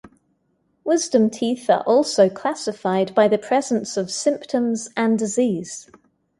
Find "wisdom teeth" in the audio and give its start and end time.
0.83-1.69